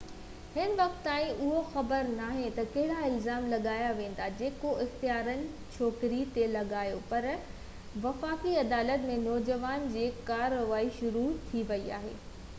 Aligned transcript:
هن 0.55 0.69
وقت 0.77 0.95
تائين 1.07 1.33
اهو 1.47 1.57
خبر 1.73 2.05
ناهي 2.21 2.45
ته 2.53 2.63
ڪهڙا 2.75 3.09
الزام 3.09 3.43
لاڳايا 3.51 3.91
ويندا 3.99 4.29
جيڪو 4.39 4.71
اختيارين 4.85 5.43
ڇوڪري 5.75 6.21
تي 6.37 6.45
لڳايون 6.55 7.05
پر 7.11 7.29
وفاقي 8.07 8.55
عدالت 8.63 9.05
۾ 9.11 9.19
نوجوانن 9.27 9.87
جي 9.97 10.07
ڪارروائي 10.31 10.89
شروع 10.97 11.29
ٿي 11.53 11.63
وئي 11.73 11.87
آهي 12.01 12.17